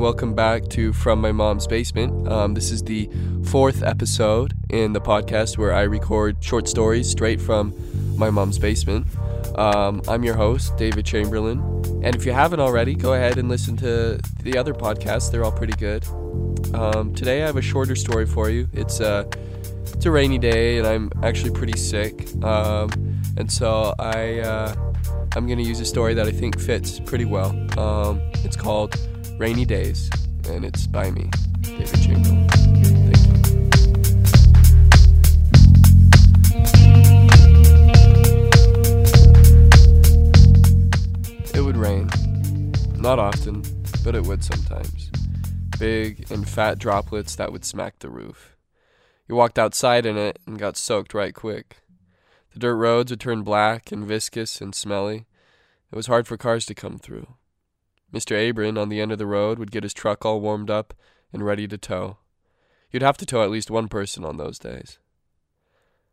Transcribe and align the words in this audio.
welcome 0.00 0.34
back 0.34 0.66
to 0.66 0.94
From 0.94 1.20
My 1.20 1.30
Mom's 1.30 1.66
Basement. 1.66 2.26
Um, 2.26 2.54
this 2.54 2.70
is 2.70 2.82
the 2.82 3.10
fourth 3.44 3.82
episode 3.82 4.54
in 4.70 4.94
the 4.94 5.00
podcast 5.00 5.58
where 5.58 5.74
I 5.74 5.82
record 5.82 6.42
short 6.42 6.66
stories 6.68 7.10
straight 7.10 7.38
from 7.38 7.74
my 8.16 8.30
mom's 8.30 8.58
basement. 8.58 9.06
Um, 9.58 10.00
I'm 10.08 10.24
your 10.24 10.36
host, 10.36 10.74
David 10.78 11.04
Chamberlain. 11.04 11.60
And 12.02 12.16
if 12.16 12.24
you 12.24 12.32
haven't 12.32 12.60
already, 12.60 12.94
go 12.94 13.12
ahead 13.12 13.36
and 13.36 13.50
listen 13.50 13.76
to 13.76 14.18
the 14.42 14.56
other 14.56 14.72
podcasts, 14.72 15.30
they're 15.30 15.44
all 15.44 15.52
pretty 15.52 15.74
good. 15.74 16.06
Um, 16.74 17.14
today 17.14 17.42
I 17.42 17.46
have 17.46 17.58
a 17.58 17.62
shorter 17.62 17.94
story 17.94 18.24
for 18.24 18.48
you. 18.48 18.70
It's 18.72 19.00
a, 19.00 19.28
it's 19.92 20.06
a 20.06 20.10
rainy 20.10 20.38
day, 20.38 20.78
and 20.78 20.86
I'm 20.86 21.10
actually 21.22 21.50
pretty 21.50 21.78
sick. 21.78 22.26
Um, 22.42 22.90
and 23.36 23.52
so 23.52 23.94
I. 23.98 24.40
Uh, 24.40 24.74
I'm 25.36 25.46
going 25.46 25.58
to 25.58 25.64
use 25.64 25.78
a 25.78 25.84
story 25.84 26.12
that 26.14 26.26
I 26.26 26.32
think 26.32 26.58
fits 26.58 26.98
pretty 26.98 27.24
well. 27.24 27.50
Um, 27.78 28.20
it's 28.42 28.56
called 28.56 28.96
Rainy 29.40 29.64
Days, 29.64 30.10
and 30.50 30.66
it's 30.66 30.86
by 30.86 31.10
me, 31.10 31.30
David 31.62 32.02
Chamberlain. 32.02 32.46
Thank 32.50 33.26
you. 41.54 41.58
It 41.58 41.62
would 41.64 41.78
rain. 41.78 42.10
Not 42.96 43.18
often, 43.18 43.62
but 44.04 44.14
it 44.14 44.26
would 44.26 44.44
sometimes. 44.44 45.10
Big 45.78 46.30
and 46.30 46.46
fat 46.46 46.78
droplets 46.78 47.34
that 47.36 47.50
would 47.50 47.64
smack 47.64 48.00
the 48.00 48.10
roof. 48.10 48.58
You 49.26 49.36
walked 49.36 49.58
outside 49.58 50.04
in 50.04 50.18
it 50.18 50.38
and 50.46 50.58
got 50.58 50.76
soaked 50.76 51.14
right 51.14 51.34
quick. 51.34 51.78
The 52.52 52.58
dirt 52.58 52.76
roads 52.76 53.10
would 53.10 53.20
turn 53.20 53.42
black 53.42 53.90
and 53.90 54.06
viscous 54.06 54.60
and 54.60 54.74
smelly. 54.74 55.24
It 55.90 55.96
was 55.96 56.08
hard 56.08 56.26
for 56.26 56.36
cars 56.36 56.66
to 56.66 56.74
come 56.74 56.98
through. 56.98 57.26
Mr. 58.12 58.48
Abram 58.48 58.76
on 58.76 58.88
the 58.88 59.00
end 59.00 59.12
of 59.12 59.18
the 59.18 59.26
road 59.26 59.58
would 59.58 59.70
get 59.70 59.82
his 59.82 59.94
truck 59.94 60.24
all 60.24 60.40
warmed 60.40 60.70
up 60.70 60.94
and 61.32 61.44
ready 61.44 61.68
to 61.68 61.78
tow. 61.78 62.18
You'd 62.90 63.02
have 63.02 63.16
to 63.18 63.26
tow 63.26 63.42
at 63.42 63.50
least 63.50 63.70
one 63.70 63.88
person 63.88 64.24
on 64.24 64.36
those 64.36 64.58
days. 64.58 64.98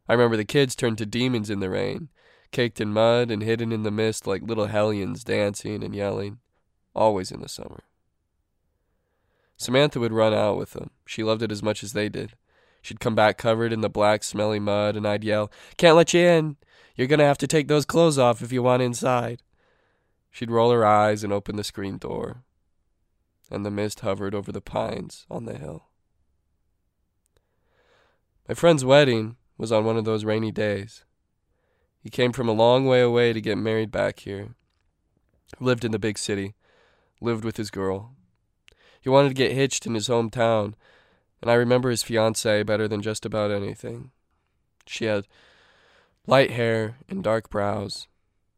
I 0.08 0.14
remember 0.14 0.38
the 0.38 0.46
kids 0.46 0.76
turned 0.76 1.00
to 1.00 1.06
demons 1.06 1.50
in 1.50 1.60
the 1.60 1.70
rain, 1.70 2.10
caked 2.52 2.80
in 2.80 2.94
mud 2.94 3.32
and 3.32 3.42
hidden 3.42 3.72
in 3.72 3.84
the 3.84 3.92
mist 3.92 4.28
like 4.28 4.42
little 4.44 4.68
hellions 4.68 5.24
dancing 5.24 5.84
and 5.84 5.96
yelling, 5.96 6.40
always 6.96 7.32
in 7.32 7.42
the 7.42 7.50
summer. 7.50 7.84
Samantha 9.58 10.00
would 10.00 10.14
run 10.14 10.34
out 10.34 10.58
with 10.58 10.72
them. 10.72 10.92
She 11.06 11.24
loved 11.24 11.42
it 11.42 11.52
as 11.52 11.64
much 11.64 11.84
as 11.84 11.94
they 11.94 12.10
did. 12.10 12.34
She'd 12.82 13.00
come 13.00 13.16
back 13.16 13.38
covered 13.38 13.74
in 13.74 13.82
the 13.82 13.90
black, 13.90 14.24
smelly 14.24 14.60
mud, 14.60 14.96
and 14.96 15.08
I'd 15.08 15.24
yell, 15.24 15.52
Can't 15.78 15.98
let 15.98 16.14
you 16.14 16.22
in! 16.22 16.58
You're 16.96 17.08
gonna 17.08 17.26
have 17.26 17.38
to 17.40 17.48
take 17.48 17.68
those 17.68 17.86
clothes 17.86 18.18
off 18.18 18.42
if 18.42 18.52
you 18.52 18.64
want 18.64 18.84
inside. 18.84 19.42
She'd 20.32 20.52
roll 20.52 20.72
her 20.72 20.86
eyes 20.86 21.24
and 21.24 21.34
open 21.34 21.56
the 21.56 21.64
screen 21.64 21.98
door, 21.98 22.44
and 23.50 23.66
the 23.66 23.72
mist 23.72 24.02
hovered 24.02 24.36
over 24.36 24.52
the 24.52 24.62
pines 24.62 25.26
on 25.30 25.46
the 25.46 25.58
hill. 25.58 25.88
My 28.48 28.54
friend's 28.54 28.86
wedding 28.86 29.38
was 29.58 29.72
on 29.72 29.84
one 29.84 29.98
of 29.98 30.06
those 30.06 30.26
rainy 30.26 30.52
days. 30.52 31.04
He 32.00 32.10
came 32.10 32.32
from 32.32 32.48
a 32.48 32.54
long 32.54 32.86
way 32.86 33.02
away 33.02 33.34
to 33.34 33.42
get 33.42 33.58
married 33.58 33.92
back 33.92 34.20
here. 34.20 34.56
Lived 35.60 35.84
in 35.84 35.92
the 35.92 36.00
big 36.00 36.18
city, 36.18 36.56
lived 37.20 37.44
with 37.44 37.58
his 37.58 37.72
girl. 37.72 38.16
He 39.02 39.10
wanted 39.10 39.30
to 39.30 39.34
get 39.34 39.52
hitched 39.52 39.86
in 39.86 39.96
his 39.96 40.08
hometown, 40.08 40.74
and 41.42 41.50
I 41.50 41.56
remember 41.56 41.90
his 41.90 42.04
fiancée 42.04 42.66
better 42.66 42.88
than 42.88 43.02
just 43.02 43.26
about 43.26 43.52
anything. 43.52 44.12
She 44.86 45.06
had 45.06 45.28
light 46.26 46.52
hair 46.52 46.98
and 47.10 47.24
dark 47.24 47.50
brows, 47.50 48.08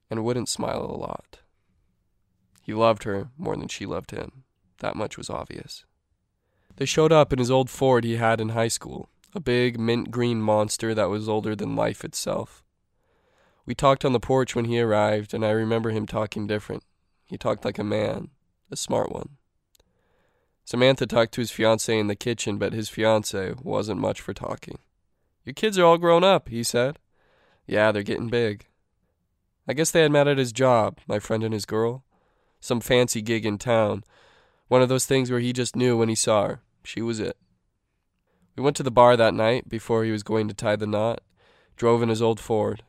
and 0.09 0.23
wouldn't 0.23 0.49
smile 0.49 0.81
a 0.81 0.97
lot. 0.97 1.39
He 2.69 2.75
loved 2.75 3.01
her 3.05 3.29
more 3.35 3.55
than 3.55 3.67
she 3.67 3.87
loved 3.87 4.11
him. 4.11 4.43
That 4.77 4.95
much 4.95 5.17
was 5.17 5.27
obvious. 5.27 5.85
They 6.75 6.85
showed 6.85 7.11
up 7.11 7.33
in 7.33 7.39
his 7.39 7.49
old 7.49 7.67
Ford 7.67 8.03
he 8.03 8.17
had 8.17 8.39
in 8.39 8.49
high 8.49 8.67
school, 8.67 9.09
a 9.33 9.39
big 9.39 9.79
mint 9.79 10.11
green 10.11 10.39
monster 10.39 10.93
that 10.93 11.09
was 11.09 11.27
older 11.27 11.55
than 11.55 11.75
life 11.75 12.05
itself. 12.05 12.63
We 13.65 13.73
talked 13.73 14.05
on 14.05 14.13
the 14.13 14.19
porch 14.19 14.55
when 14.55 14.65
he 14.65 14.79
arrived, 14.79 15.33
and 15.33 15.43
I 15.43 15.49
remember 15.49 15.89
him 15.89 16.05
talking 16.05 16.45
different. 16.45 16.83
He 17.25 17.39
talked 17.39 17.65
like 17.65 17.79
a 17.79 17.83
man, 17.83 18.29
a 18.69 18.75
smart 18.75 19.11
one. 19.11 19.37
Samantha 20.63 21.07
talked 21.07 21.33
to 21.33 21.41
his 21.41 21.51
fiancée 21.51 21.99
in 21.99 22.05
the 22.05 22.15
kitchen, 22.15 22.59
but 22.59 22.73
his 22.73 22.87
fiancée 22.87 23.59
wasn't 23.65 23.99
much 23.99 24.21
for 24.21 24.35
talking. 24.35 24.77
Your 25.43 25.55
kids 25.55 25.79
are 25.79 25.85
all 25.85 25.97
grown 25.97 26.23
up, 26.23 26.49
he 26.49 26.61
said. 26.61 26.99
Yeah, 27.65 27.91
they're 27.91 28.03
getting 28.03 28.29
big. 28.29 28.67
I 29.67 29.73
guess 29.73 29.89
they 29.89 30.03
had 30.03 30.11
met 30.11 30.27
at 30.27 30.37
his 30.37 30.51
job, 30.51 30.99
my 31.07 31.17
friend 31.17 31.43
and 31.43 31.55
his 31.55 31.65
girl. 31.65 32.03
Some 32.59 32.79
fancy 32.79 33.21
gig 33.21 33.45
in 33.45 33.57
town. 33.57 34.03
One 34.67 34.81
of 34.81 34.89
those 34.89 35.05
things 35.05 35.31
where 35.31 35.39
he 35.39 35.53
just 35.53 35.75
knew 35.75 35.97
when 35.97 36.09
he 36.09 36.15
saw 36.15 36.47
her. 36.47 36.61
She 36.83 37.01
was 37.01 37.19
it. 37.19 37.37
We 38.55 38.63
went 38.63 38.75
to 38.77 38.83
the 38.83 38.91
bar 38.91 39.15
that 39.15 39.33
night 39.33 39.69
before 39.69 40.03
he 40.03 40.11
was 40.11 40.23
going 40.23 40.47
to 40.47 40.53
tie 40.53 40.75
the 40.75 40.87
knot. 40.87 41.21
Drove 41.75 42.03
in 42.03 42.09
his 42.09 42.21
old 42.21 42.39
Ford. 42.39 42.83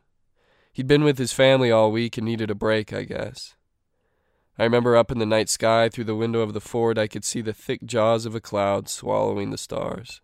He'd 0.72 0.86
been 0.86 1.04
with 1.04 1.18
his 1.18 1.32
family 1.32 1.70
all 1.70 1.92
week 1.92 2.16
and 2.16 2.24
needed 2.24 2.50
a 2.50 2.54
break, 2.54 2.92
I 2.92 3.04
guess. 3.04 3.54
I 4.58 4.64
remember 4.64 4.96
up 4.96 5.10
in 5.10 5.18
the 5.18 5.26
night 5.26 5.48
sky 5.48 5.88
through 5.88 6.04
the 6.04 6.14
window 6.14 6.40
of 6.40 6.52
the 6.52 6.60
Ford 6.60 6.98
I 6.98 7.06
could 7.06 7.24
see 7.24 7.40
the 7.40 7.52
thick 7.52 7.84
jaws 7.84 8.26
of 8.26 8.34
a 8.34 8.40
cloud 8.40 8.88
swallowing 8.88 9.50
the 9.50 9.58
stars. 9.58 10.20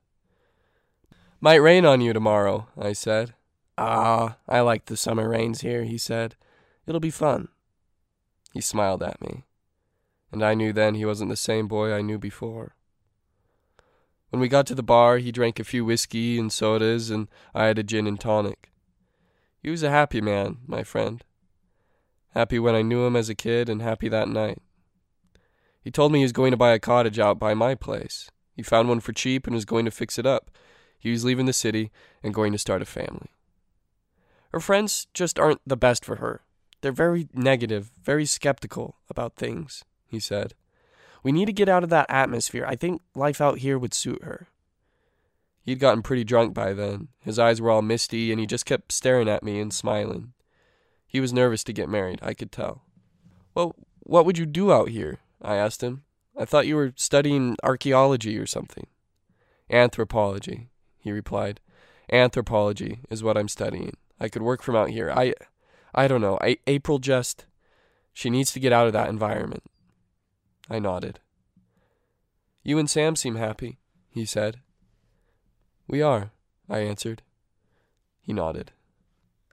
Might 1.40 1.56
rain 1.56 1.84
on 1.84 2.00
you 2.00 2.12
tomorrow, 2.12 2.68
I 2.78 2.92
said. 2.92 3.34
Ah, 3.78 4.36
I 4.48 4.60
like 4.60 4.86
the 4.86 4.96
summer 4.96 5.28
rains 5.28 5.60
here, 5.60 5.84
he 5.84 5.98
said. 5.98 6.34
It'll 6.86 7.00
be 7.00 7.10
fun. 7.10 7.48
He 8.56 8.62
smiled 8.62 9.02
at 9.02 9.20
me, 9.20 9.44
and 10.32 10.42
I 10.42 10.54
knew 10.54 10.72
then 10.72 10.94
he 10.94 11.04
wasn't 11.04 11.28
the 11.28 11.36
same 11.36 11.68
boy 11.68 11.92
I 11.92 12.00
knew 12.00 12.16
before. 12.18 12.74
When 14.30 14.40
we 14.40 14.48
got 14.48 14.66
to 14.68 14.74
the 14.74 14.82
bar, 14.82 15.18
he 15.18 15.30
drank 15.30 15.60
a 15.60 15.62
few 15.62 15.84
whiskey 15.84 16.38
and 16.38 16.50
sodas, 16.50 17.10
and 17.10 17.28
I 17.54 17.66
had 17.66 17.78
a 17.78 17.82
gin 17.82 18.06
and 18.06 18.18
tonic. 18.18 18.72
He 19.62 19.68
was 19.68 19.82
a 19.82 19.90
happy 19.90 20.22
man, 20.22 20.60
my 20.66 20.84
friend. 20.84 21.22
Happy 22.30 22.58
when 22.58 22.74
I 22.74 22.80
knew 22.80 23.04
him 23.04 23.14
as 23.14 23.28
a 23.28 23.34
kid, 23.34 23.68
and 23.68 23.82
happy 23.82 24.08
that 24.08 24.26
night. 24.26 24.62
He 25.82 25.90
told 25.90 26.10
me 26.10 26.20
he 26.20 26.24
was 26.24 26.32
going 26.32 26.52
to 26.52 26.56
buy 26.56 26.72
a 26.72 26.78
cottage 26.78 27.18
out 27.18 27.38
by 27.38 27.52
my 27.52 27.74
place. 27.74 28.30
He 28.54 28.62
found 28.62 28.88
one 28.88 29.00
for 29.00 29.12
cheap 29.12 29.46
and 29.46 29.52
was 29.52 29.66
going 29.66 29.84
to 29.84 29.90
fix 29.90 30.18
it 30.18 30.24
up. 30.24 30.50
He 30.98 31.10
was 31.10 31.26
leaving 31.26 31.44
the 31.44 31.52
city 31.52 31.90
and 32.22 32.32
going 32.32 32.52
to 32.52 32.58
start 32.58 32.80
a 32.80 32.86
family. 32.86 33.28
Her 34.50 34.60
friends 34.60 35.08
just 35.12 35.38
aren't 35.38 35.60
the 35.66 35.76
best 35.76 36.06
for 36.06 36.16
her. 36.16 36.45
They're 36.86 36.92
very 36.92 37.26
negative, 37.34 37.90
very 38.00 38.24
skeptical 38.24 38.94
about 39.10 39.34
things, 39.34 39.82
he 40.06 40.20
said. 40.20 40.54
We 41.24 41.32
need 41.32 41.46
to 41.46 41.52
get 41.52 41.68
out 41.68 41.82
of 41.82 41.90
that 41.90 42.06
atmosphere. 42.08 42.64
I 42.64 42.76
think 42.76 43.02
life 43.12 43.40
out 43.40 43.58
here 43.58 43.76
would 43.76 43.92
suit 43.92 44.22
her. 44.22 44.46
He'd 45.64 45.80
gotten 45.80 46.04
pretty 46.04 46.22
drunk 46.22 46.54
by 46.54 46.74
then. 46.74 47.08
His 47.18 47.40
eyes 47.40 47.60
were 47.60 47.72
all 47.72 47.82
misty, 47.82 48.30
and 48.30 48.38
he 48.38 48.46
just 48.46 48.66
kept 48.66 48.92
staring 48.92 49.28
at 49.28 49.42
me 49.42 49.58
and 49.58 49.74
smiling. 49.74 50.32
He 51.08 51.18
was 51.18 51.32
nervous 51.32 51.64
to 51.64 51.72
get 51.72 51.88
married, 51.88 52.20
I 52.22 52.34
could 52.34 52.52
tell. 52.52 52.84
Well, 53.52 53.74
what 54.04 54.24
would 54.24 54.38
you 54.38 54.46
do 54.46 54.70
out 54.70 54.90
here? 54.90 55.18
I 55.42 55.56
asked 55.56 55.82
him. 55.82 56.04
I 56.38 56.44
thought 56.44 56.68
you 56.68 56.76
were 56.76 56.92
studying 56.94 57.56
archaeology 57.64 58.38
or 58.38 58.46
something. 58.46 58.86
Anthropology, 59.68 60.68
he 61.00 61.10
replied. 61.10 61.58
Anthropology 62.12 63.00
is 63.10 63.24
what 63.24 63.36
I'm 63.36 63.48
studying. 63.48 63.96
I 64.20 64.28
could 64.28 64.42
work 64.42 64.62
from 64.62 64.76
out 64.76 64.90
here. 64.90 65.10
I 65.10 65.34
I 65.96 66.08
don't 66.08 66.20
know. 66.20 66.38
I, 66.40 66.58
April 66.66 66.98
just 66.98 67.46
she 68.12 68.30
needs 68.30 68.52
to 68.52 68.60
get 68.60 68.72
out 68.72 68.86
of 68.86 68.92
that 68.92 69.08
environment. 69.08 69.64
I 70.68 70.78
nodded. 70.78 71.20
You 72.62 72.78
and 72.78 72.90
Sam 72.90 73.16
seem 73.16 73.36
happy, 73.36 73.78
he 74.08 74.24
said. 74.24 74.60
We 75.88 76.02
are, 76.02 76.32
I 76.68 76.80
answered. 76.80 77.22
He 78.20 78.32
nodded. 78.32 78.72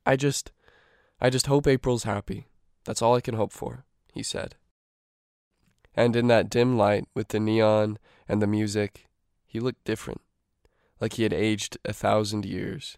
I 0.05 0.15
just 0.15 0.51
I 1.21 1.29
just 1.29 1.47
hope 1.47 1.67
April's 1.67 2.03
happy. 2.03 2.47
That's 2.85 3.01
all 3.01 3.15
I 3.15 3.21
can 3.21 3.35
hope 3.35 3.53
for, 3.53 3.85
he 4.13 4.23
said. 4.23 4.55
And 5.95 6.15
in 6.15 6.27
that 6.27 6.49
dim 6.49 6.77
light 6.77 7.05
with 7.13 7.29
the 7.29 7.39
neon 7.39 7.99
and 8.27 8.41
the 8.41 8.47
music, 8.47 9.07
he 9.45 9.59
looked 9.59 9.85
different, 9.85 10.21
like 10.99 11.13
he 11.13 11.23
had 11.23 11.33
aged 11.33 11.77
a 11.85 11.93
thousand 11.93 12.45
years. 12.45 12.97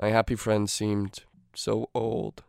My 0.00 0.10
happy 0.10 0.36
friend 0.36 0.70
seemed 0.70 1.24
so 1.56 1.90
old. 1.94 2.42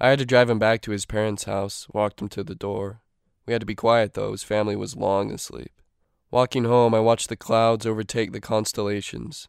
I 0.00 0.10
had 0.10 0.18
to 0.20 0.26
drive 0.26 0.48
him 0.48 0.58
back 0.58 0.80
to 0.82 0.92
his 0.92 1.06
parents' 1.06 1.44
house, 1.44 1.86
walked 1.92 2.20
him 2.20 2.28
to 2.30 2.44
the 2.44 2.54
door. 2.54 3.00
We 3.46 3.52
had 3.52 3.60
to 3.60 3.66
be 3.66 3.74
quiet, 3.74 4.14
though, 4.14 4.32
his 4.32 4.42
family 4.42 4.76
was 4.76 4.96
long 4.96 5.32
asleep. 5.32 5.72
Walking 6.30 6.64
home, 6.64 6.94
I 6.94 7.00
watched 7.00 7.28
the 7.28 7.36
clouds 7.36 7.86
overtake 7.86 8.32
the 8.32 8.40
constellations. 8.40 9.48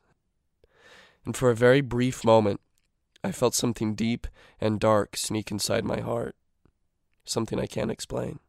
And 1.26 1.36
for 1.36 1.50
a 1.50 1.56
very 1.56 1.82
brief 1.82 2.24
moment, 2.24 2.62
I 3.24 3.32
felt 3.32 3.54
something 3.54 3.96
deep 3.96 4.28
and 4.62 4.80
dark 4.80 5.18
sneak 5.18 5.52
inside 5.52 5.84
my 5.84 6.00
heart. 6.00 6.36
Something 7.26 7.60
I 7.60 7.68
can't 7.68 7.92
explain. 7.92 8.40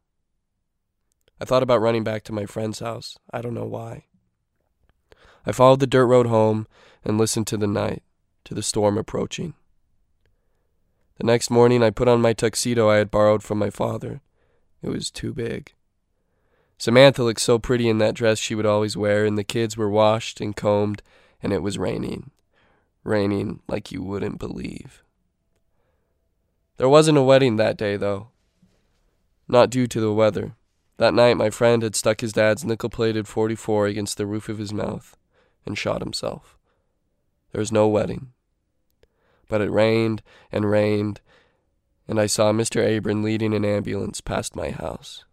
I 1.39 1.45
thought 1.45 1.63
about 1.63 1.81
running 1.81 2.03
back 2.03 2.23
to 2.23 2.33
my 2.33 2.45
friend's 2.45 2.79
house. 2.79 3.17
I 3.33 3.41
don't 3.41 3.53
know 3.53 3.65
why. 3.65 4.05
I 5.45 5.51
followed 5.51 5.79
the 5.79 5.87
dirt 5.87 6.05
road 6.05 6.27
home 6.27 6.67
and 7.03 7.17
listened 7.17 7.47
to 7.47 7.57
the 7.57 7.67
night, 7.67 8.03
to 8.45 8.53
the 8.53 8.63
storm 8.63 8.97
approaching. 8.97 9.53
The 11.17 11.25
next 11.25 11.49
morning, 11.49 11.83
I 11.83 11.89
put 11.89 12.07
on 12.07 12.21
my 12.21 12.33
tuxedo 12.33 12.89
I 12.89 12.97
had 12.97 13.11
borrowed 13.11 13.43
from 13.43 13.59
my 13.59 13.69
father. 13.69 14.21
It 14.81 14.89
was 14.89 15.11
too 15.11 15.33
big. 15.33 15.73
Samantha 16.77 17.23
looked 17.23 17.41
so 17.41 17.59
pretty 17.59 17.87
in 17.87 17.99
that 17.99 18.15
dress 18.15 18.39
she 18.39 18.55
would 18.55 18.65
always 18.65 18.97
wear, 18.97 19.23
and 19.23 19.37
the 19.37 19.43
kids 19.43 19.77
were 19.77 19.89
washed 19.89 20.41
and 20.41 20.55
combed, 20.55 21.03
and 21.43 21.53
it 21.53 21.61
was 21.61 21.77
raining. 21.77 22.31
Raining 23.03 23.59
like 23.67 23.91
you 23.91 24.01
wouldn't 24.01 24.39
believe. 24.39 25.03
There 26.77 26.89
wasn't 26.89 27.19
a 27.19 27.21
wedding 27.21 27.57
that 27.57 27.77
day, 27.77 27.97
though. 27.97 28.29
Not 29.47 29.69
due 29.69 29.85
to 29.85 29.99
the 29.99 30.11
weather. 30.11 30.55
That 30.97 31.13
night, 31.13 31.37
my 31.37 31.51
friend 31.51 31.83
had 31.83 31.95
stuck 31.95 32.21
his 32.21 32.33
dad's 32.33 32.65
nickel 32.65 32.89
plated 32.89 33.27
44 33.27 33.85
against 33.85 34.17
the 34.17 34.25
roof 34.25 34.49
of 34.49 34.57
his 34.57 34.73
mouth 34.73 35.15
and 35.65 35.77
shot 35.77 36.01
himself. 36.01 36.57
There 37.51 37.59
was 37.59 37.71
no 37.71 37.87
wedding. 37.87 38.27
But 39.47 39.61
it 39.61 39.71
rained 39.71 40.21
and 40.51 40.69
rained, 40.69 41.19
and 42.07 42.19
I 42.19 42.25
saw 42.25 42.51
Mr. 42.51 42.97
Abram 42.97 43.23
leading 43.23 43.53
an 43.53 43.65
ambulance 43.65 44.21
past 44.21 44.55
my 44.55 44.71
house. 44.71 45.25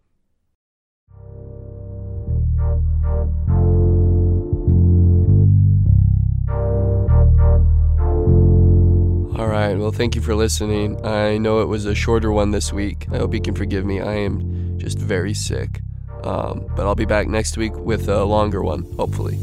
All 9.39 9.47
right, 9.47 9.75
well, 9.75 9.91
thank 9.93 10.15
you 10.15 10.21
for 10.21 10.35
listening. 10.35 11.05
I 11.05 11.37
know 11.37 11.61
it 11.61 11.67
was 11.67 11.85
a 11.85 11.95
shorter 11.95 12.29
one 12.29 12.51
this 12.51 12.73
week. 12.73 13.07
I 13.09 13.17
hope 13.19 13.33
you 13.33 13.39
can 13.39 13.55
forgive 13.55 13.85
me. 13.85 14.01
I 14.01 14.15
am 14.15 14.77
just 14.77 14.99
very 14.99 15.33
sick. 15.33 15.79
Um, 16.23 16.69
but 16.75 16.85
I'll 16.85 16.95
be 16.95 17.05
back 17.05 17.27
next 17.27 17.57
week 17.57 17.73
with 17.73 18.09
a 18.09 18.25
longer 18.25 18.61
one, 18.61 18.83
hopefully. 18.97 19.39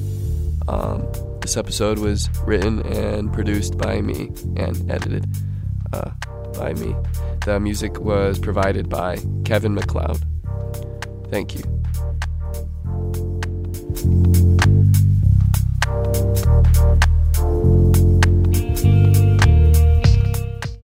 Um, 0.68 1.06
this 1.46 1.56
episode 1.56 2.00
was 2.00 2.28
written 2.40 2.84
and 2.86 3.32
produced 3.32 3.78
by 3.78 4.00
me 4.00 4.32
and 4.56 4.90
edited 4.90 5.24
uh, 5.92 6.10
by 6.58 6.72
me. 6.72 6.92
The 7.44 7.60
music 7.60 8.00
was 8.00 8.40
provided 8.40 8.88
by 8.88 9.18
Kevin 9.44 9.72
MacLeod. 9.72 10.18
Thank 11.30 11.54
you. 11.54 11.62